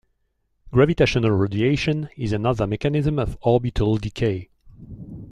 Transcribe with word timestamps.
Gravitational 0.71 1.29
radiation 1.29 2.09
is 2.17 2.33
another 2.33 2.65
mechanism 2.65 3.19
of 3.19 3.37
orbital 3.41 3.97
decay. 3.99 4.49